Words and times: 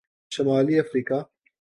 شمالی 0.31 0.79
افریقہ 0.79 1.19